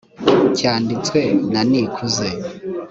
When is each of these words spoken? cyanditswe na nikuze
cyanditswe 0.57 1.19
na 1.53 1.61
nikuze 1.69 2.29